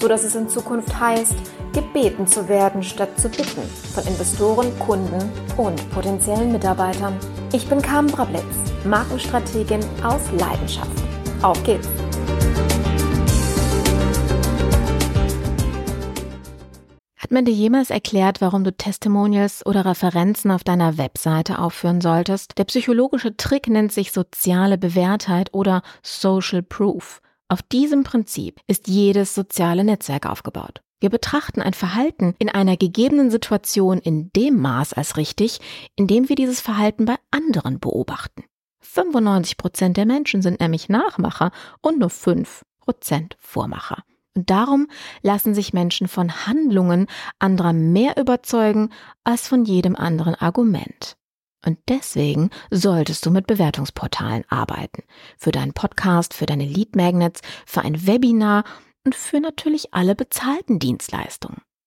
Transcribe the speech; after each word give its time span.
so 0.00 0.08
dass 0.08 0.24
es 0.24 0.34
in 0.34 0.48
Zukunft 0.48 0.98
heißt, 0.98 1.34
gebeten 1.72 2.26
zu 2.26 2.48
werden 2.48 2.82
statt 2.82 3.18
zu 3.18 3.28
bitten 3.28 3.62
von 3.94 4.04
Investoren, 4.06 4.78
Kunden 4.78 5.30
und 5.56 5.90
potenziellen 5.90 6.52
Mitarbeitern. 6.52 7.16
Ich 7.52 7.68
bin 7.68 7.82
Carmen 7.82 8.10
Brablitz, 8.10 8.44
Markenstrategin 8.84 9.80
aus 10.02 10.22
Leidenschaft. 10.38 10.90
Auf 11.42 11.62
geht's! 11.64 11.88
Hat 17.26 17.32
man 17.32 17.44
dir 17.44 17.52
jemals 17.52 17.90
erklärt, 17.90 18.40
warum 18.40 18.62
du 18.62 18.70
Testimonials 18.70 19.66
oder 19.66 19.84
Referenzen 19.84 20.52
auf 20.52 20.62
deiner 20.62 20.96
Webseite 20.96 21.58
aufführen 21.58 22.00
solltest? 22.00 22.56
Der 22.56 22.62
psychologische 22.64 23.36
Trick 23.36 23.66
nennt 23.68 23.90
sich 23.90 24.12
soziale 24.12 24.78
Bewährtheit 24.78 25.52
oder 25.52 25.82
Social 26.02 26.62
Proof. 26.62 27.20
Auf 27.48 27.62
diesem 27.62 28.02
Prinzip 28.02 28.60
ist 28.66 28.88
jedes 28.88 29.34
soziale 29.34 29.84
Netzwerk 29.84 30.26
aufgebaut. 30.26 30.80
Wir 30.98 31.10
betrachten 31.10 31.62
ein 31.62 31.74
Verhalten 31.74 32.34
in 32.38 32.48
einer 32.48 32.76
gegebenen 32.76 33.30
Situation 33.30 33.98
in 33.98 34.32
dem 34.32 34.60
Maß 34.60 34.94
als 34.94 35.16
richtig, 35.16 35.60
in 35.94 36.08
dem 36.08 36.28
wir 36.28 36.34
dieses 36.34 36.60
Verhalten 36.60 37.04
bei 37.04 37.16
anderen 37.30 37.78
beobachten. 37.78 38.44
95 38.80 39.58
Prozent 39.58 39.96
der 39.96 40.06
Menschen 40.06 40.42
sind 40.42 40.58
nämlich 40.58 40.88
Nachmacher 40.88 41.52
und 41.82 42.00
nur 42.00 42.10
5 42.10 42.64
Prozent 42.80 43.36
Vormacher. 43.38 44.02
Und 44.34 44.50
darum 44.50 44.88
lassen 45.22 45.54
sich 45.54 45.72
Menschen 45.72 46.08
von 46.08 46.46
Handlungen 46.46 47.06
anderer 47.38 47.72
mehr 47.72 48.16
überzeugen 48.16 48.90
als 49.22 49.46
von 49.46 49.64
jedem 49.64 49.94
anderen 49.94 50.34
Argument. 50.34 51.16
Und 51.66 51.78
deswegen 51.88 52.50
solltest 52.70 53.26
du 53.26 53.30
mit 53.32 53.48
Bewertungsportalen 53.48 54.44
arbeiten. 54.48 55.02
Für 55.36 55.50
deinen 55.50 55.72
Podcast, 55.72 56.32
für 56.32 56.46
deine 56.46 56.64
Lead 56.64 56.94
Magnets, 56.94 57.40
für 57.66 57.82
ein 57.82 58.06
Webinar 58.06 58.64
und 59.04 59.16
für 59.16 59.40
natürlich 59.40 59.92
alle 59.92 60.14
bezahlten 60.14 60.78
Dienstleistungen. 60.78 61.65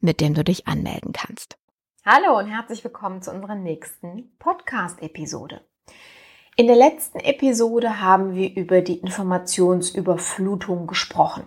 mit 0.00 0.20
dem 0.20 0.34
du 0.34 0.44
dich 0.44 0.66
anmelden 0.66 1.12
kannst. 1.12 1.56
Hallo 2.04 2.38
und 2.38 2.46
herzlich 2.46 2.84
willkommen 2.84 3.22
zu 3.22 3.32
unserer 3.32 3.54
nächsten 3.54 4.36
Podcast-Episode. 4.38 5.62
In 6.56 6.68
der 6.68 6.76
letzten 6.76 7.18
Episode 7.18 8.00
haben 8.00 8.34
wir 8.34 8.54
über 8.54 8.80
die 8.80 8.98
Informationsüberflutung 8.98 10.86
gesprochen. 10.86 11.46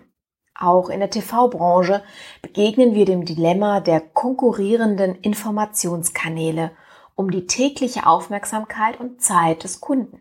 Auch 0.54 0.90
in 0.90 1.00
der 1.00 1.10
TV-Branche 1.10 2.02
begegnen 2.42 2.94
wir 2.94 3.06
dem 3.06 3.24
Dilemma 3.24 3.80
der 3.80 4.00
konkurrierenden 4.00 5.14
Informationskanäle 5.16 6.72
um 7.14 7.30
die 7.30 7.46
tägliche 7.46 8.06
Aufmerksamkeit 8.06 9.00
und 9.00 9.22
Zeit 9.22 9.64
des 9.64 9.80
Kunden. 9.80 10.20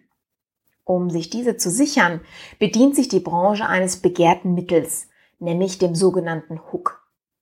Um 0.85 1.09
sich 1.09 1.29
diese 1.29 1.55
zu 1.55 1.69
sichern, 1.69 2.21
bedient 2.57 2.95
sich 2.95 3.09
die 3.09 3.19
Branche 3.19 3.67
eines 3.67 3.97
begehrten 4.01 4.53
Mittels, 4.53 5.07
nämlich 5.39 5.77
dem 5.77 5.93
sogenannten 5.93 6.59
Hook 6.71 6.98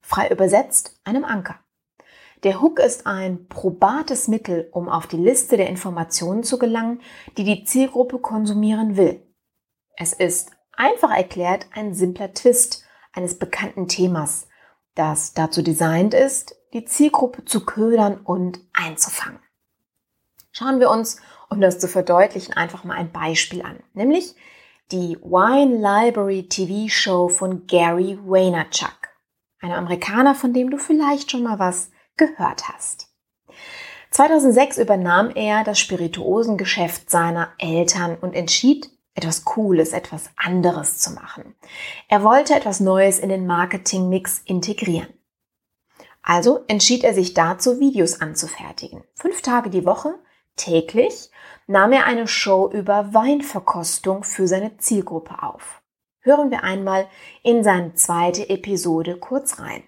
frei 0.07 0.29
übersetzt 0.29 0.99
einem 1.03 1.25
Anker. 1.25 1.59
Der 2.43 2.61
Hook 2.61 2.79
ist 2.79 3.05
ein 3.05 3.47
probates 3.49 4.29
Mittel, 4.29 4.69
um 4.71 4.87
auf 4.87 5.05
die 5.05 5.17
Liste 5.17 5.57
der 5.57 5.67
Informationen 5.67 6.43
zu 6.43 6.57
gelangen, 6.57 7.01
die 7.37 7.43
die 7.43 7.65
Zielgruppe 7.65 8.19
konsumieren 8.19 8.95
will. 8.95 9.21
Es 9.97 10.13
ist 10.13 10.51
einfach 10.71 11.11
erklärt 11.11 11.67
ein 11.73 11.93
simpler 11.93 12.33
Twist 12.33 12.85
eines 13.11 13.37
bekannten 13.37 13.89
Themas, 13.89 14.47
das 14.95 15.33
dazu 15.33 15.61
designt 15.61 16.13
ist, 16.13 16.55
die 16.73 16.85
Zielgruppe 16.85 17.43
zu 17.43 17.65
ködern 17.65 18.21
und 18.21 18.59
einzufangen. 18.73 19.39
Schauen 20.51 20.79
wir 20.79 20.89
uns, 20.89 21.19
um 21.49 21.59
das 21.59 21.79
zu 21.79 21.89
verdeutlichen, 21.89 22.53
einfach 22.53 22.85
mal 22.85 22.95
ein 22.95 23.11
Beispiel 23.11 23.61
an, 23.61 23.83
nämlich 23.93 24.35
die 24.91 25.17
Wine 25.21 25.75
Library 25.75 26.47
TV 26.47 26.87
Show 26.87 27.27
von 27.27 27.67
Gary 27.67 28.17
Vaynerchuk. 28.23 28.96
Ein 29.59 29.71
Amerikaner, 29.71 30.35
von 30.35 30.53
dem 30.53 30.69
du 30.69 30.77
vielleicht 30.77 31.31
schon 31.31 31.43
mal 31.43 31.59
was 31.59 31.89
gehört 32.15 32.69
hast. 32.69 33.07
2006 34.11 34.77
übernahm 34.77 35.31
er 35.33 35.63
das 35.63 35.79
Spirituosengeschäft 35.79 37.09
seiner 37.09 37.53
Eltern 37.57 38.17
und 38.19 38.33
entschied, 38.33 38.89
etwas 39.15 39.45
Cooles, 39.45 39.93
etwas 39.93 40.29
anderes 40.37 40.99
zu 40.99 41.11
machen. 41.11 41.55
Er 42.07 42.23
wollte 42.23 42.55
etwas 42.55 42.79
Neues 42.79 43.19
in 43.19 43.29
den 43.29 43.47
Marketingmix 43.47 44.41
integrieren. 44.45 45.09
Also 46.21 46.63
entschied 46.67 47.03
er 47.03 47.13
sich 47.13 47.33
dazu, 47.33 47.79
Videos 47.79 48.21
anzufertigen. 48.21 49.03
Fünf 49.15 49.41
Tage 49.41 49.69
die 49.69 49.85
Woche, 49.85 50.19
täglich, 50.55 51.31
nahm 51.65 51.93
er 51.93 52.05
eine 52.05 52.27
Show 52.27 52.69
über 52.71 53.13
Weinverkostung 53.13 54.23
für 54.23 54.47
seine 54.47 54.77
Zielgruppe 54.77 55.41
auf 55.41 55.81
hören 56.27 56.51
wir 56.51 56.63
einmal 56.63 57.09
in 57.41 57.63
seine 57.63 57.95
zweite 57.95 58.49
Episode 58.49 59.17
kurz 59.17 59.59
rein. 59.59 59.83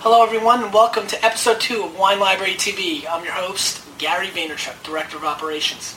Hello 0.00 0.24
everyone 0.24 0.64
and 0.64 0.74
welcome 0.74 1.06
to 1.06 1.16
episode 1.24 1.60
2 1.60 1.84
of 1.84 1.96
Wine 1.96 2.18
Library 2.18 2.56
TV. 2.56 3.06
I'm 3.08 3.22
your 3.24 3.34
host, 3.34 3.82
Gary 3.98 4.28
Vaynerchuk, 4.28 4.82
Director 4.82 5.16
of 5.18 5.24
Operations. 5.24 5.96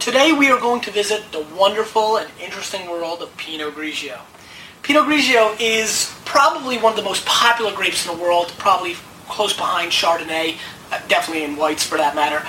Today 0.00 0.32
we 0.32 0.50
are 0.50 0.58
going 0.58 0.80
to 0.80 0.90
visit 0.90 1.30
the 1.30 1.44
wonderful 1.56 2.16
and 2.16 2.28
interesting 2.40 2.88
world 2.90 3.22
of 3.22 3.36
Pinot 3.36 3.76
Grigio. 3.76 4.18
Pinot 4.82 5.04
Grigio 5.04 5.54
is 5.60 6.10
probably 6.24 6.78
one 6.78 6.94
of 6.94 6.96
the 6.96 7.04
most 7.04 7.24
popular 7.26 7.72
grapes 7.72 8.04
in 8.04 8.16
the 8.16 8.20
world, 8.20 8.52
probably 8.58 8.96
close 9.28 9.52
behind 9.54 9.92
Chardonnay, 9.92 10.56
uh, 10.90 10.98
definitely 11.06 11.44
in 11.44 11.56
whites 11.56 11.84
for 11.84 11.98
that 11.98 12.16
matter. 12.16 12.42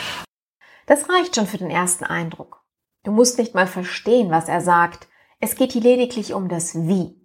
Das 0.87 1.07
reicht 1.07 1.35
schon 1.35 1.45
für 1.45 1.57
den 1.57 1.69
ersten 1.69 2.05
Eindruck. 2.05 2.62
Du 3.03 3.11
musst 3.11 3.37
nicht 3.37 3.53
mal 3.53 3.67
verstehen, 3.67 4.31
was 4.31 4.47
er 4.47 4.61
sagt. 4.61 5.09
Es 5.41 5.55
geht 5.55 5.73
hier 5.73 5.81
lediglich 5.81 6.33
um 6.33 6.47
das 6.47 6.75
Wie. 6.87 7.21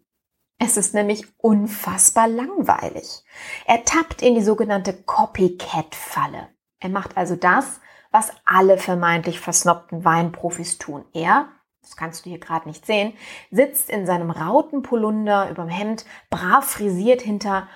Es 0.58 0.76
ist 0.76 0.92
nämlich 0.92 1.24
unfassbar 1.38 2.26
langweilig. 2.26 3.22
Er 3.64 3.84
tappt 3.84 4.22
in 4.22 4.34
die 4.34 4.42
sogenannte 4.42 4.92
Copycat-Falle. 4.92 6.48
Er 6.80 6.88
macht 6.88 7.16
also 7.16 7.36
das, 7.36 7.80
was 8.10 8.32
alle 8.44 8.76
vermeintlich 8.76 9.38
versnobten 9.38 10.04
Weinprofis 10.04 10.78
tun. 10.78 11.04
Er, 11.12 11.48
das 11.80 11.96
kannst 11.96 12.24
du 12.26 12.30
hier 12.30 12.40
gerade 12.40 12.66
nicht 12.66 12.84
sehen, 12.84 13.12
sitzt 13.52 13.88
in 13.88 14.04
seinem 14.04 14.32
Rautenpolunder 14.32 15.48
überm 15.50 15.68
Hemd, 15.68 16.04
brav 16.28 16.64
frisiert 16.64 17.22
hinter 17.22 17.68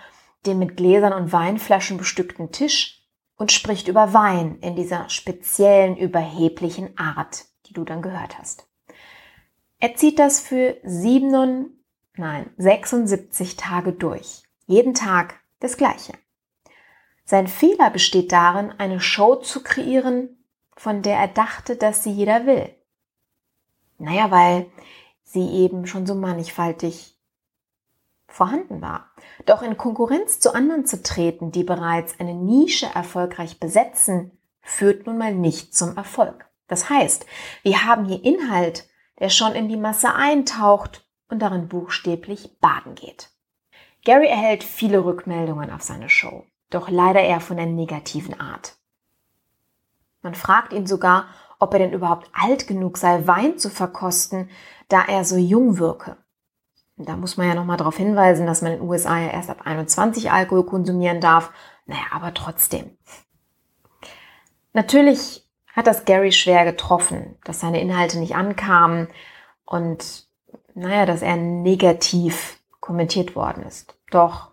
dem 0.45 0.59
mit 0.59 0.77
Gläsern 0.77 1.13
und 1.13 1.33
Weinflaschen 1.33 1.99
bestückten 1.99 2.51
Tisch 2.51 3.07
und 3.37 3.53
spricht 3.53 3.87
über 3.87 4.13
Wein 4.13 4.59
in 4.61 4.75
dieser 4.75 5.09
speziellen, 5.09 5.97
überheblichen 5.97 6.99
Art 6.99 7.45
die 7.67 7.73
du 7.73 7.85
dann 7.85 8.03
gehört 8.03 8.39
hast. 8.39 8.67
Er 9.79 9.95
zieht 9.97 10.19
das 10.19 10.41
für 10.41 10.77
7, 10.85 11.83
nein, 12.17 12.51
76 12.57 13.57
Tage 13.57 13.93
durch. 13.93 14.43
Jeden 14.67 14.95
Tag 14.95 15.41
das 15.61 15.77
Gleiche. 15.77 16.13
Sein 17.25 17.49
Fehler 17.49 17.91
besteht 17.91 18.33
darin, 18.33 18.73
eine 18.79 19.01
Show 19.01 19.37
zu 19.37 19.63
kreieren, 19.63 20.45
von 20.77 21.03
der 21.03 21.17
er 21.17 21.29
dachte, 21.29 21.77
dass 21.77 22.03
sie 22.03 22.11
jeder 22.13 22.47
will. 22.47 22.75
Naja, 23.99 24.31
weil 24.31 24.71
sie 25.23 25.49
eben 25.49 25.87
schon 25.87 26.07
so 26.07 26.15
mannigfaltig 26.15 27.17
vorhanden 28.27 28.81
war. 28.81 29.11
Doch 29.47 29.63
in 29.63 29.77
Konkurrenz 29.77 30.41
zu 30.41 30.55
anderen 30.55 30.87
zu 30.87 31.03
treten, 31.03 31.53
die 31.53 31.65
bereits 31.65 32.19
eine 32.19 32.35
Nische 32.35 32.87
erfolgreich 32.87 33.61
besetzen, 33.61 34.39
führt 34.61 35.07
nun 35.07 35.19
mal 35.19 35.35
nicht 35.35 35.75
zum 35.75 35.97
Erfolg. 35.97 36.49
Das 36.69 36.89
heißt, 36.89 37.27
wir 37.63 37.85
haben 37.85 38.05
hier 38.05 38.25
Inhalt, 38.25 38.89
der 39.19 39.29
schon 39.29 39.53
in 39.53 39.69
die 39.69 39.77
Masse 39.77 40.15
eintaucht 40.15 41.07
und 41.29 41.41
darin 41.41 41.69
buchstäblich 41.69 42.59
baden 42.61 42.95
geht. 42.95 43.31
Gary 44.05 44.27
erhält 44.27 44.65
viele 44.65 45.05
Rückmeldungen 45.05 45.71
auf 45.71 45.83
seine 45.83 46.09
Show, 46.09 46.45
doch 46.71 46.89
leider 46.89 47.21
eher 47.21 47.41
von 47.41 47.57
der 47.57 47.67
negativen 47.67 48.39
Art. 48.41 48.77
Man 50.23 50.35
fragt 50.35 50.73
ihn 50.73 50.87
sogar, 50.87 51.27
ob 51.59 51.73
er 51.73 51.79
denn 51.79 51.93
überhaupt 51.93 52.31
alt 52.33 52.67
genug 52.67 52.99
sei, 52.99 53.27
Wein 53.27 53.59
zu 53.59 53.71
verkosten, 53.71 54.51
da 54.89 55.03
er 55.03 55.25
so 55.25 55.37
jung 55.37 55.79
wirke. 55.79 56.17
Da 56.97 57.17
muss 57.17 57.37
man 57.37 57.49
ja 57.49 57.55
nochmal 57.55 57.77
darauf 57.77 57.97
hinweisen, 57.97 58.47
dass 58.47 58.63
man 58.63 58.73
in 58.73 58.79
den 58.79 58.89
USA 58.89 59.19
ja 59.19 59.31
erst 59.31 59.51
ab 59.51 59.63
21 59.65 60.31
Alkohol 60.31 60.67
konsumieren 60.67 61.21
darf. 61.21 61.53
Naja, 61.87 62.03
aber 62.13 62.35
trotzdem. 62.35 62.97
Natürlich 64.73 65.42
hat 65.73 65.87
das 65.87 66.05
Gary 66.05 66.33
schwer 66.33 66.65
getroffen, 66.65 67.37
dass 67.45 67.61
seine 67.61 67.81
Inhalte 67.81 68.19
nicht 68.19 68.35
ankamen 68.35 69.09
und 69.65 70.27
naja, 70.75 71.07
dass 71.07 71.23
er 71.23 71.37
negativ 71.37 72.61
kommentiert 72.81 73.37
worden 73.37 73.65
ist. 73.65 73.97
Doch 74.11 74.53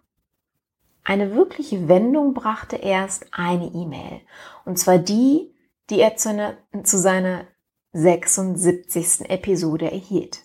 eine 1.04 1.34
wirkliche 1.34 1.88
Wendung 1.88 2.34
brachte 2.34 2.76
erst 2.76 3.28
eine 3.32 3.66
E-Mail. 3.66 4.22
Und 4.66 4.78
zwar 4.78 4.98
die, 4.98 5.54
die 5.90 6.00
er 6.00 6.16
zu, 6.18 6.30
eine, 6.30 6.58
zu 6.84 6.98
seiner 7.00 7.46
76. 7.94 9.30
Episode 9.30 9.92
erhielt. 9.92 10.44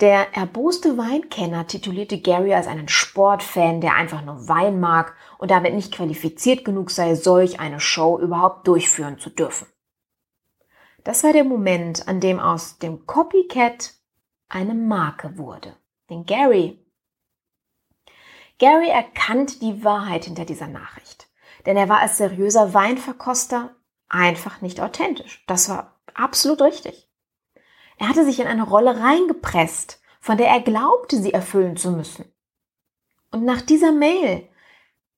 Der 0.00 0.34
erboste 0.34 0.98
Weinkenner 0.98 1.66
titulierte 1.66 2.20
Gary 2.20 2.52
als 2.52 2.66
einen 2.66 2.88
Sportfan, 2.88 3.80
der 3.80 3.94
einfach 3.94 4.24
nur 4.24 4.48
Wein 4.48 4.80
mag 4.80 5.14
und 5.38 5.50
damit 5.50 5.74
nicht 5.74 5.92
qualifiziert 5.92 6.64
genug 6.64 6.90
sei, 6.90 7.14
solch 7.14 7.60
eine 7.60 7.78
Show 7.78 8.18
überhaupt 8.18 8.66
durchführen 8.66 9.18
zu 9.18 9.30
dürfen. 9.30 9.68
Das 11.04 11.22
war 11.22 11.32
der 11.32 11.44
Moment, 11.44 12.08
an 12.08 12.18
dem 12.20 12.40
aus 12.40 12.78
dem 12.78 13.06
Copycat 13.06 13.94
eine 14.48 14.74
Marke 14.74 15.38
wurde. 15.38 15.76
Denn 16.10 16.26
Gary, 16.26 16.84
Gary 18.58 18.88
erkannte 18.88 19.58
die 19.58 19.84
Wahrheit 19.84 20.24
hinter 20.24 20.44
dieser 20.44 20.68
Nachricht. 20.68 21.28
Denn 21.66 21.76
er 21.76 21.88
war 21.88 22.00
als 22.00 22.18
seriöser 22.18 22.74
Weinverkoster 22.74 23.74
einfach 24.08 24.60
nicht 24.60 24.80
authentisch. 24.80 25.44
Das 25.46 25.68
war 25.68 26.00
absolut 26.14 26.62
richtig. 26.62 27.08
Er 27.98 28.08
hatte 28.08 28.24
sich 28.24 28.40
in 28.40 28.46
eine 28.46 28.64
Rolle 28.64 29.00
reingepresst, 29.00 30.00
von 30.20 30.36
der 30.36 30.48
er 30.48 30.60
glaubte, 30.60 31.16
sie 31.16 31.32
erfüllen 31.32 31.76
zu 31.76 31.90
müssen. 31.90 32.24
Und 33.30 33.44
nach 33.44 33.60
dieser 33.60 33.92
Mail 33.92 34.48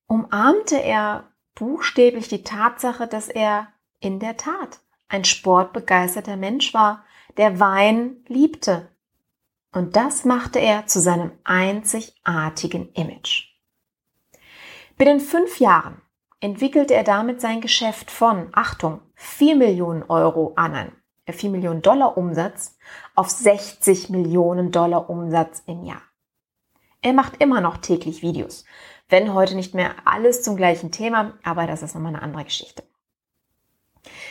umarmte 0.06 0.82
er 0.82 1.32
buchstäblich 1.55 2.28
die 2.28 2.43
Tatsache, 2.43 3.06
dass 3.06 3.28
er 3.28 3.69
in 4.00 4.20
der 4.20 4.37
Tat 4.37 4.81
ein 5.08 5.25
sportbegeisterter 5.25 6.37
Mensch 6.37 6.75
war, 6.75 7.05
der 7.37 7.61
Wein 7.61 8.25
liebte. 8.26 8.88
Und 9.73 9.96
das 9.96 10.25
machte 10.25 10.58
er 10.58 10.87
zu 10.87 11.00
seinem 11.00 11.32
einzigartigen 11.44 12.93
Image. 12.93 13.49
Binnen 14.96 15.20
fünf 15.20 15.61
Jahren 15.61 16.00
entwickelte 16.40 16.94
er 16.94 17.05
damit 17.05 17.40
sein 17.40 17.61
Geschäft 17.61 18.11
von, 18.11 18.49
Achtung, 18.52 19.00
4 19.14 19.56
Millionen 19.56 20.02
Euro 20.05 20.52
an 20.56 20.93
4 21.32 21.50
Millionen 21.50 21.82
Dollar 21.82 22.17
Umsatz 22.17 22.76
auf 23.14 23.28
60 23.31 24.11
Millionen 24.11 24.70
Dollar 24.70 25.11
Umsatz 25.11 25.62
im 25.67 25.84
Jahr. 25.84 26.02
Er 27.02 27.12
macht 27.12 27.40
immer 27.43 27.61
noch 27.61 27.76
täglich 27.78 28.23
Videos, 28.23 28.64
wenn 29.08 29.34
heute 29.34 29.55
nicht 29.55 29.75
mehr 29.75 29.94
alles 30.05 30.43
zum 30.43 30.56
gleichen 30.56 30.90
Thema, 30.90 31.34
aber 31.43 31.67
das 31.67 31.82
ist 31.82 31.94
nochmal 31.94 32.14
eine 32.14 32.23
andere 32.23 32.44
Geschichte. 32.44 32.82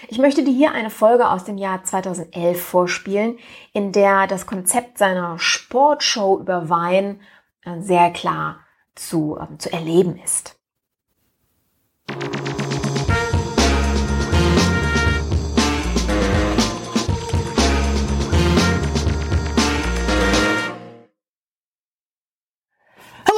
Ich 0.07 0.17
möchte 0.19 0.43
dir 0.43 0.53
hier 0.53 0.71
eine 0.71 0.89
Folge 0.89 1.29
aus 1.29 1.43
dem 1.43 1.57
Jahr 1.57 1.83
2011 1.83 2.61
vorspielen, 2.61 3.39
in 3.73 3.91
der 3.91 4.27
das 4.27 4.45
Konzept 4.45 4.97
seiner 4.97 5.39
Sportshow 5.39 6.39
über 6.39 6.69
Wein 6.69 7.21
äh, 7.63 7.79
sehr 7.79 8.11
klar 8.11 8.59
zu, 8.93 9.37
äh, 9.37 9.57
zu 9.57 9.71
erleben 9.71 10.19
ist. 10.23 10.54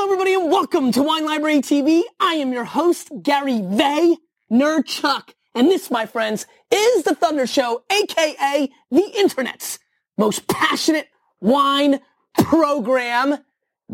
Everybody 0.08 0.36
and 0.36 0.50
welcome 0.50 0.94
to 0.94 1.04
Wine 1.04 1.26
Library 1.26 1.60
TV. 1.60 2.02
I 2.18 2.36
am 2.36 2.54
your 2.54 2.64
host, 2.64 3.12
Gary 3.24 3.60
Vay. 3.62 4.16
And 4.50 5.68
this, 5.70 5.92
my 5.92 6.06
friends, 6.06 6.48
is 6.72 7.04
the 7.04 7.14
Thunder 7.14 7.46
Show, 7.46 7.84
aka 7.92 8.70
the 8.90 9.12
Internet's 9.18 9.80
most 10.18 10.48
passionate 10.48 11.10
wine 11.42 12.00
program. 12.38 13.40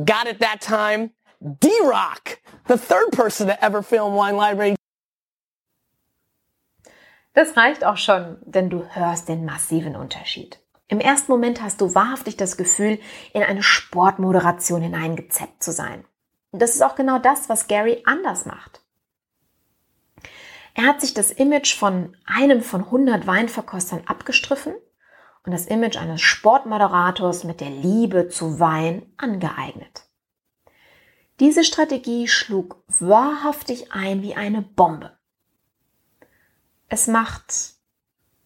Got 0.05 0.27
it 0.27 0.37
that 0.37 0.61
time. 0.61 1.09
D-Rock, 1.41 2.39
the 2.67 2.77
third 2.77 3.11
person 3.11 3.47
to 3.47 3.65
ever 3.65 3.81
film 3.81 4.13
Wine 4.13 4.37
Library. 4.37 4.75
Das 7.33 7.57
reicht 7.57 7.83
auch 7.83 7.97
schon, 7.97 8.37
denn 8.45 8.69
du 8.69 8.85
hörst 8.85 9.29
den 9.29 9.45
massiven 9.45 9.95
Unterschied. 9.95 10.59
Im 10.87 10.99
ersten 10.99 11.31
Moment 11.31 11.61
hast 11.61 11.81
du 11.81 11.95
wahrhaftig 11.95 12.37
das 12.37 12.57
Gefühl, 12.57 12.99
in 13.33 13.43
eine 13.43 13.63
Sportmoderation 13.63 14.81
hineingezeppt 14.81 15.63
zu 15.63 15.71
sein. 15.71 16.05
Und 16.51 16.61
das 16.61 16.75
ist 16.75 16.81
auch 16.81 16.95
genau 16.95 17.19
das, 17.19 17.49
was 17.49 17.67
Gary 17.67 18.03
anders 18.05 18.45
macht. 18.45 18.81
Er 20.75 20.85
hat 20.85 21.01
sich 21.01 21.13
das 21.13 21.31
Image 21.31 21.75
von 21.75 22.17
einem 22.25 22.61
von 22.61 22.83
100 22.83 23.27
Weinverkostern 23.27 24.03
abgestriffen 24.07 24.73
und 25.45 25.51
das 25.51 25.65
Image 25.65 25.97
eines 25.97 26.21
Sportmoderators 26.21 27.43
mit 27.43 27.61
der 27.61 27.69
Liebe 27.69 28.29
zu 28.29 28.59
Wein 28.59 29.05
angeeignet. 29.17 30.07
Diese 31.39 31.63
Strategie 31.63 32.27
schlug 32.27 32.83
wahrhaftig 32.87 33.91
ein 33.91 34.21
wie 34.21 34.35
eine 34.35 34.61
Bombe. 34.61 35.17
Es 36.87 37.07
macht 37.07 37.73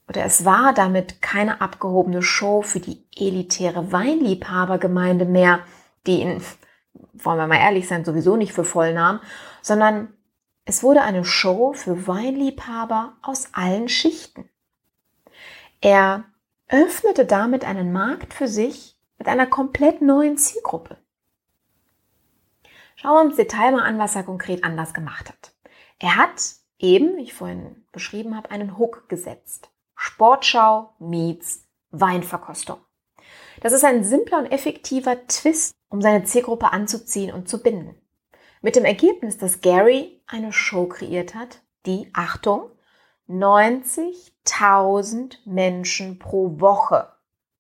oder 0.08 0.24
es 0.24 0.46
war 0.46 0.74
damit 0.74 1.22
keine 1.22 1.62
abgehobene 1.62 2.22
Show 2.22 2.62
für 2.62 2.80
die 2.80 3.06
elitäre 3.16 3.92
Weinliebhabergemeinde 3.92 5.26
mehr, 5.26 5.60
die 6.06 6.22
in 6.22 6.42
wollen 7.24 7.38
wir 7.38 7.48
mal 7.48 7.60
ehrlich 7.60 7.88
sein, 7.88 8.06
sowieso 8.06 8.36
nicht 8.36 8.54
für 8.54 8.64
voll 8.64 8.94
nahm, 8.94 9.20
sondern 9.62 10.14
es 10.66 10.84
wurde 10.84 11.02
eine 11.02 11.26
Show 11.26 11.74
für 11.74 12.08
Weinliebhaber 12.08 13.14
aus 13.22 13.50
allen 13.54 13.90
Schichten. 13.90 14.50
Er 15.82 16.26
öffnete 16.68 17.26
damit 17.26 17.64
einen 17.66 17.94
Markt 17.94 18.34
für 18.34 18.48
sich 18.48 19.00
mit 19.18 19.28
einer 19.28 19.48
komplett 19.48 20.02
neuen 20.02 20.38
Zielgruppe. 20.38 20.98
Schauen 22.96 23.14
wir 23.14 23.22
uns 23.22 23.36
Detail 23.36 23.72
mal 23.72 23.84
an, 23.84 24.00
was 24.00 24.16
er 24.16 24.24
konkret 24.24 24.64
anders 24.64 24.94
gemacht 24.94 25.30
hat. 25.30 25.54
Er 26.00 26.16
hat 26.16 26.42
eben, 26.80 27.16
wie 27.18 27.24
ich 27.24 27.34
vorhin 27.34 27.86
beschrieben 27.92 28.36
habe, 28.36 28.52
einen 28.52 28.78
Hook 28.78 29.08
gesetzt. 29.08 29.70
Sportschau 29.98 30.94
meets 31.00 31.68
Weinverkostung. 31.90 32.78
Das 33.62 33.74
ist 33.74 33.84
ein 33.84 34.04
simpler 34.04 34.38
und 34.38 34.46
effektiver 34.46 35.26
Twist 35.28 35.74
um 35.90 36.02
seine 36.02 36.24
Zielgruppe 36.24 36.72
anzuziehen 36.72 37.34
und 37.34 37.50
zu 37.50 37.62
binden. 37.62 38.00
Mit 38.62 38.76
dem 38.76 38.86
Ergebnis, 38.86 39.38
dass 39.38 39.62
Gary 39.62 40.22
eine 40.28 40.54
Show 40.54 40.88
kreiert 40.88 41.34
hat, 41.36 41.62
die, 41.86 42.10
Achtung, 42.14 42.72
90.000 43.30 45.38
Menschen 45.46 46.20
pro 46.20 46.60
Woche 46.60 47.14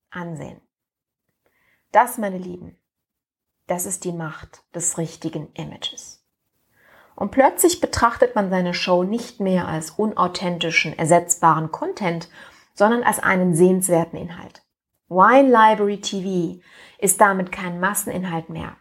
ansehen. 0.09 0.59
Das, 1.91 2.17
meine 2.17 2.37
Lieben, 2.37 2.77
das 3.67 3.85
ist 3.85 4.03
die 4.03 4.11
Macht 4.11 4.65
des 4.73 4.97
richtigen 4.97 5.53
Images. 5.53 6.26
Und 7.17 7.31
plötzlich 7.31 7.81
betrachtet 7.81 8.35
man 8.35 8.51
seine 8.51 8.75
Show 8.75 9.03
nicht 9.03 9.39
mehr 9.39 9.67
als 9.67 9.89
unauthentischen, 9.89 10.95
ersetzbaren 10.95 11.71
Content, 11.71 12.29
sondern 12.75 13.01
als 13.01 13.17
einen 13.17 13.55
sehenswerten 13.55 14.19
Inhalt. 14.19 14.61
Wine 15.09 15.49
Library 15.49 15.99
TV 15.99 16.61
ist 16.99 17.19
damit 17.19 17.51
kein 17.51 17.79
Masseninhalt 17.79 18.49
mehr. 18.49 18.77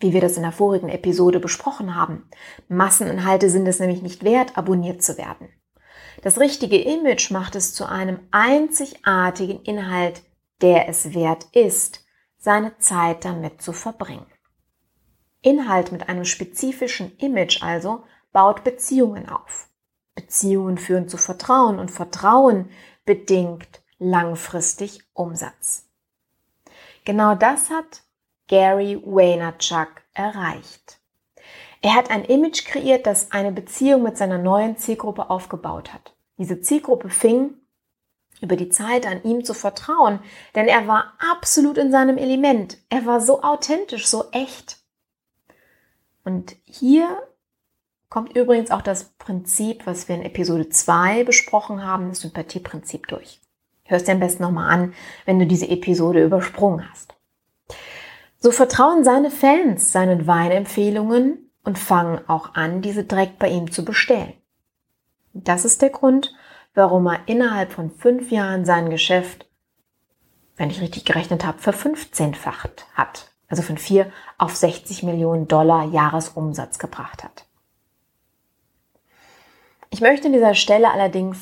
Wie 0.00 0.12
wir 0.12 0.20
das 0.20 0.36
in 0.36 0.42
der 0.42 0.50
vorigen 0.50 0.88
Episode 0.88 1.38
besprochen 1.38 1.94
haben. 1.94 2.28
Masseninhalte 2.66 3.50
sind 3.50 3.68
es 3.68 3.78
nämlich 3.78 4.02
nicht 4.02 4.24
wert, 4.24 4.58
abonniert 4.58 5.00
zu 5.00 5.16
werden. 5.16 5.48
Das 6.22 6.40
richtige 6.40 6.82
Image 6.82 7.30
macht 7.30 7.54
es 7.54 7.72
zu 7.72 7.86
einem 7.86 8.18
einzigartigen 8.32 9.62
Inhalt, 9.62 10.22
der 10.60 10.88
es 10.88 11.14
wert 11.14 11.46
ist, 11.52 12.04
seine 12.36 12.76
Zeit 12.78 13.24
damit 13.24 13.62
zu 13.62 13.72
verbringen. 13.72 14.26
Inhalt 15.46 15.92
mit 15.92 16.08
einem 16.08 16.24
spezifischen 16.24 17.16
Image 17.18 17.62
also 17.62 18.02
baut 18.32 18.64
Beziehungen 18.64 19.28
auf. 19.28 19.68
Beziehungen 20.16 20.76
führen 20.76 21.08
zu 21.08 21.18
Vertrauen 21.18 21.78
und 21.78 21.92
Vertrauen 21.92 22.68
bedingt 23.04 23.80
langfristig 23.98 25.04
Umsatz. 25.12 25.88
Genau 27.04 27.36
das 27.36 27.70
hat 27.70 28.02
Gary 28.48 29.00
Vaynerchuk 29.04 30.02
erreicht. 30.14 30.98
Er 31.80 31.94
hat 31.94 32.10
ein 32.10 32.24
Image 32.24 32.64
kreiert, 32.64 33.06
das 33.06 33.30
eine 33.30 33.52
Beziehung 33.52 34.02
mit 34.02 34.16
seiner 34.16 34.38
neuen 34.38 34.76
Zielgruppe 34.76 35.30
aufgebaut 35.30 35.94
hat. 35.94 36.16
Diese 36.38 36.60
Zielgruppe 36.60 37.08
fing 37.08 37.54
über 38.40 38.56
die 38.56 38.68
Zeit 38.68 39.06
an 39.06 39.22
ihm 39.22 39.44
zu 39.44 39.54
vertrauen, 39.54 40.18
denn 40.56 40.66
er 40.66 40.88
war 40.88 41.12
absolut 41.18 41.78
in 41.78 41.92
seinem 41.92 42.18
Element. 42.18 42.78
Er 42.88 43.06
war 43.06 43.20
so 43.20 43.44
authentisch, 43.44 44.08
so 44.08 44.24
echt. 44.32 44.85
Und 46.26 46.56
hier 46.64 47.22
kommt 48.08 48.36
übrigens 48.36 48.72
auch 48.72 48.82
das 48.82 49.10
Prinzip, 49.10 49.86
was 49.86 50.08
wir 50.08 50.16
in 50.16 50.24
Episode 50.24 50.68
2 50.68 51.22
besprochen 51.22 51.84
haben, 51.84 52.08
das 52.08 52.22
Sympathieprinzip 52.22 53.06
durch. 53.06 53.40
Hörst 53.84 54.08
dir 54.08 54.12
am 54.12 54.18
besten 54.18 54.42
nochmal 54.42 54.68
an, 54.72 54.92
wenn 55.24 55.38
du 55.38 55.46
diese 55.46 55.68
Episode 55.68 56.24
übersprungen 56.24 56.90
hast. 56.90 57.14
So 58.40 58.50
vertrauen 58.50 59.04
seine 59.04 59.30
Fans 59.30 59.92
seinen 59.92 60.26
Weinempfehlungen 60.26 61.52
und 61.62 61.78
fangen 61.78 62.18
auch 62.28 62.56
an, 62.56 62.82
diese 62.82 63.04
direkt 63.04 63.38
bei 63.38 63.48
ihm 63.48 63.70
zu 63.70 63.84
bestellen. 63.84 64.32
Das 65.32 65.64
ist 65.64 65.80
der 65.80 65.90
Grund, 65.90 66.34
warum 66.74 67.06
er 67.06 67.20
innerhalb 67.26 67.70
von 67.70 67.92
fünf 67.92 68.32
Jahren 68.32 68.64
sein 68.64 68.90
Geschäft, 68.90 69.48
wenn 70.56 70.70
ich 70.70 70.80
richtig 70.80 71.04
gerechnet 71.04 71.46
habe, 71.46 71.58
verfünfzehnfacht 71.58 72.84
hat. 72.94 73.30
Also 73.48 73.62
von 73.62 73.78
vier 73.78 74.10
auf 74.38 74.56
60 74.56 75.02
Millionen 75.02 75.48
Dollar 75.48 75.84
Jahresumsatz 75.84 76.78
gebracht 76.78 77.22
hat. 77.22 77.46
Ich 79.90 80.00
möchte 80.00 80.26
an 80.26 80.32
dieser 80.32 80.54
Stelle 80.54 80.90
allerdings 80.90 81.38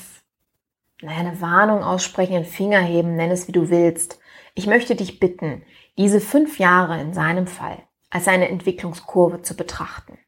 naja, 1.00 1.18
eine 1.18 1.40
Warnung 1.40 1.82
aussprechen, 1.82 2.34
einen 2.34 2.44
Finger 2.44 2.80
heben, 2.80 3.16
nenn 3.16 3.30
es 3.30 3.48
wie 3.48 3.52
du 3.52 3.68
willst. 3.68 4.18
Ich 4.54 4.66
möchte 4.66 4.94
dich 4.94 5.18
bitten, 5.18 5.62
diese 5.98 6.20
fünf 6.20 6.58
Jahre 6.58 7.00
in 7.00 7.12
seinem 7.12 7.46
Fall 7.46 7.78
als 8.10 8.28
eine 8.28 8.48
Entwicklungskurve 8.48 9.42
zu 9.42 9.56
betrachten. 9.56 10.18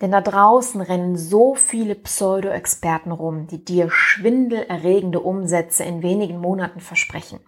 Denn 0.00 0.10
da 0.10 0.20
draußen 0.20 0.80
rennen 0.80 1.16
so 1.16 1.54
viele 1.54 1.94
Pseudo-Experten 1.94 3.12
rum, 3.12 3.46
die 3.46 3.64
dir 3.64 3.88
schwindelerregende 3.88 5.20
Umsätze 5.20 5.84
in 5.84 6.02
wenigen 6.02 6.38
Monaten 6.38 6.80
versprechen. 6.80 7.38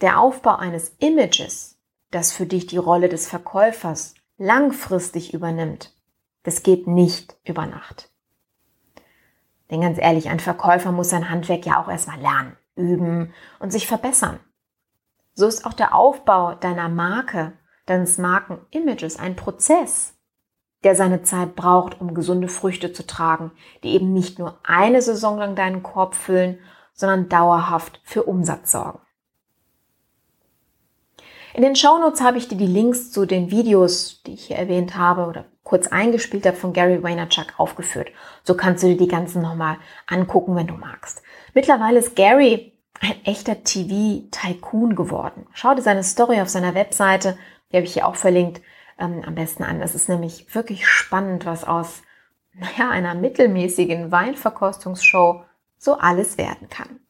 Der 0.00 0.18
Aufbau 0.18 0.56
eines 0.56 0.96
Images, 0.98 1.75
das 2.10 2.32
für 2.32 2.46
dich 2.46 2.66
die 2.66 2.78
Rolle 2.78 3.08
des 3.08 3.28
Verkäufers 3.28 4.14
langfristig 4.38 5.34
übernimmt, 5.34 5.94
das 6.42 6.62
geht 6.62 6.86
nicht 6.86 7.36
über 7.44 7.66
Nacht. 7.66 8.10
Denn 9.70 9.80
ganz 9.80 9.98
ehrlich, 9.98 10.28
ein 10.28 10.40
Verkäufer 10.40 10.92
muss 10.92 11.10
sein 11.10 11.28
Handwerk 11.28 11.66
ja 11.66 11.82
auch 11.82 11.88
erstmal 11.88 12.20
lernen, 12.20 12.56
üben 12.76 13.34
und 13.58 13.72
sich 13.72 13.86
verbessern. 13.86 14.38
So 15.34 15.46
ist 15.46 15.66
auch 15.66 15.72
der 15.72 15.94
Aufbau 15.94 16.54
deiner 16.54 16.88
Marke, 16.88 17.52
deines 17.86 18.18
Markenimages 18.18 19.18
ein 19.18 19.36
Prozess, 19.36 20.14
der 20.84 20.94
seine 20.94 21.22
Zeit 21.22 21.56
braucht, 21.56 22.00
um 22.00 22.14
gesunde 22.14 22.48
Früchte 22.48 22.92
zu 22.92 23.06
tragen, 23.06 23.50
die 23.82 23.90
eben 23.90 24.12
nicht 24.12 24.38
nur 24.38 24.60
eine 24.62 25.02
Saison 25.02 25.38
lang 25.38 25.56
deinen 25.56 25.82
Korb 25.82 26.14
füllen, 26.14 26.60
sondern 26.92 27.28
dauerhaft 27.28 28.00
für 28.04 28.22
Umsatz 28.22 28.72
sorgen. 28.72 29.00
In 31.56 31.62
den 31.62 31.74
Shownotes 31.74 32.20
habe 32.20 32.36
ich 32.36 32.48
dir 32.48 32.58
die 32.58 32.66
Links 32.66 33.10
zu 33.10 33.24
den 33.24 33.50
Videos, 33.50 34.22
die 34.26 34.34
ich 34.34 34.48
hier 34.48 34.56
erwähnt 34.56 34.94
habe 34.94 35.24
oder 35.24 35.46
kurz 35.64 35.86
eingespielt 35.86 36.44
habe 36.44 36.54
von 36.54 36.74
Gary 36.74 37.02
Vaynerchuk 37.02 37.58
aufgeführt. 37.58 38.10
So 38.44 38.54
kannst 38.54 38.82
du 38.82 38.88
dir 38.88 38.98
die 38.98 39.08
ganzen 39.08 39.40
nochmal 39.40 39.78
angucken, 40.06 40.54
wenn 40.54 40.66
du 40.66 40.74
magst. 40.74 41.22
Mittlerweile 41.54 42.00
ist 42.00 42.14
Gary 42.14 42.74
ein 43.00 43.24
echter 43.24 43.64
TV-Tycoon 43.64 44.96
geworden. 44.96 45.46
Schau 45.54 45.74
dir 45.74 45.80
seine 45.80 46.04
Story 46.04 46.42
auf 46.42 46.50
seiner 46.50 46.74
Webseite, 46.74 47.38
die 47.72 47.76
habe 47.76 47.86
ich 47.86 47.94
hier 47.94 48.06
auch 48.06 48.16
verlinkt, 48.16 48.60
ähm, 48.98 49.22
am 49.26 49.34
besten 49.34 49.62
an. 49.62 49.80
Es 49.80 49.94
ist 49.94 50.10
nämlich 50.10 50.54
wirklich 50.54 50.86
spannend, 50.86 51.46
was 51.46 51.64
aus 51.64 52.02
naja, 52.52 52.90
einer 52.90 53.14
mittelmäßigen 53.14 54.12
Weinverkostungsshow 54.12 55.42
so 55.78 55.94
alles 55.94 56.36
werden 56.36 56.68
kann. 56.68 57.00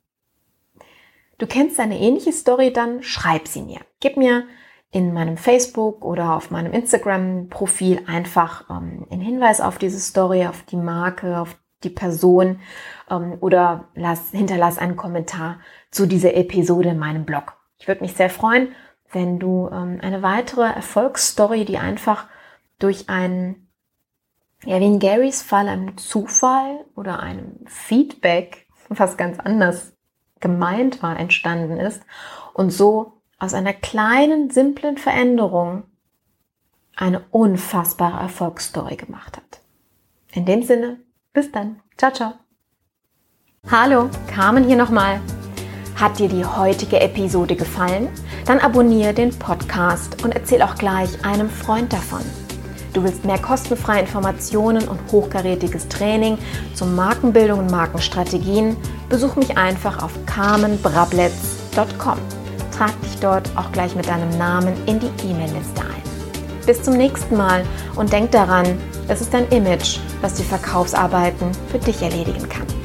Du 1.38 1.46
kennst 1.46 1.78
eine 1.80 1.98
ähnliche 1.98 2.32
Story, 2.32 2.72
dann 2.72 3.02
schreib 3.02 3.46
sie 3.48 3.62
mir. 3.62 3.80
Gib 4.00 4.16
mir 4.16 4.46
in 4.90 5.12
meinem 5.12 5.36
Facebook 5.36 6.04
oder 6.04 6.34
auf 6.34 6.50
meinem 6.50 6.72
Instagram-Profil 6.72 8.04
einfach 8.06 8.70
ähm, 8.70 9.06
einen 9.10 9.20
Hinweis 9.20 9.60
auf 9.60 9.78
diese 9.78 10.00
Story, 10.00 10.46
auf 10.46 10.62
die 10.62 10.76
Marke, 10.76 11.38
auf 11.38 11.58
die 11.84 11.90
Person 11.90 12.60
ähm, 13.10 13.36
oder 13.40 13.88
lass, 13.94 14.30
hinterlass 14.30 14.78
einen 14.78 14.96
Kommentar 14.96 15.60
zu 15.90 16.06
dieser 16.06 16.34
Episode 16.34 16.90
in 16.90 16.98
meinem 16.98 17.24
Blog. 17.24 17.54
Ich 17.78 17.88
würde 17.88 18.02
mich 18.02 18.14
sehr 18.14 18.30
freuen, 18.30 18.74
wenn 19.12 19.38
du 19.38 19.68
ähm, 19.70 19.98
eine 20.00 20.22
weitere 20.22 20.62
Erfolgsstory, 20.62 21.64
die 21.64 21.78
einfach 21.78 22.26
durch 22.78 23.08
einen, 23.08 23.70
ja, 24.64 24.80
wie 24.80 24.86
in 24.86 24.98
Garys 24.98 25.42
Fall, 25.42 25.68
einem 25.68 25.98
Zufall 25.98 26.84
oder 26.94 27.20
einem 27.20 27.58
Feedback, 27.66 28.66
was 28.88 29.16
ganz 29.16 29.38
anders 29.38 29.95
gemeint 30.40 31.02
war, 31.02 31.18
entstanden 31.18 31.78
ist 31.78 32.02
und 32.52 32.70
so 32.70 33.12
aus 33.38 33.54
einer 33.54 33.72
kleinen, 33.72 34.50
simplen 34.50 34.96
Veränderung 34.98 35.84
eine 36.94 37.20
unfassbare 37.30 38.20
Erfolgsstory 38.20 38.96
gemacht 38.96 39.36
hat. 39.36 39.60
In 40.32 40.46
dem 40.46 40.62
Sinne, 40.62 40.98
bis 41.32 41.52
dann. 41.52 41.80
Ciao, 41.96 42.12
ciao. 42.12 42.34
Hallo, 43.70 44.08
Carmen 44.28 44.64
hier 44.64 44.76
nochmal. 44.76 45.20
Hat 45.96 46.18
dir 46.18 46.28
die 46.28 46.44
heutige 46.44 47.00
Episode 47.00 47.56
gefallen? 47.56 48.08
Dann 48.44 48.60
abonniere 48.60 49.14
den 49.14 49.36
Podcast 49.38 50.22
und 50.24 50.34
erzähl 50.34 50.62
auch 50.62 50.76
gleich 50.76 51.24
einem 51.24 51.50
Freund 51.50 51.92
davon. 51.92 52.22
Du 52.96 53.04
willst 53.04 53.26
mehr 53.26 53.36
kostenfreie 53.36 54.00
Informationen 54.00 54.88
und 54.88 54.98
hochkarätiges 55.12 55.86
Training 55.88 56.38
zur 56.72 56.86
Markenbildung 56.86 57.58
und 57.58 57.70
Markenstrategien? 57.70 58.74
Besuch 59.10 59.36
mich 59.36 59.58
einfach 59.58 60.02
auf 60.02 60.12
carmenbrabletz.com. 60.24 62.18
Trag 62.74 63.02
dich 63.02 63.18
dort 63.20 63.50
auch 63.54 63.70
gleich 63.70 63.94
mit 63.96 64.08
deinem 64.08 64.30
Namen 64.38 64.72
in 64.86 64.98
die 64.98 65.10
E-Mail-Liste 65.28 65.82
ein. 65.82 66.02
Bis 66.64 66.82
zum 66.82 66.94
nächsten 66.94 67.36
Mal 67.36 67.66
und 67.96 68.14
denk 68.14 68.30
daran, 68.30 68.78
es 69.08 69.20
ist 69.20 69.34
dein 69.34 69.46
Image, 69.50 69.98
was 70.22 70.32
die 70.32 70.44
Verkaufsarbeiten 70.44 71.50
für 71.70 71.78
dich 71.78 72.00
erledigen 72.00 72.48
kann. 72.48 72.75